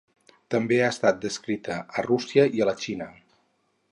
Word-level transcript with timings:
També 0.53 0.79
ha 0.85 0.87
estat 0.93 1.19
descrita 1.25 1.77
a 2.01 2.05
Rússia 2.09 2.47
i 2.61 2.65
a 2.65 2.69
la 2.73 2.75
Xina. 2.87 3.13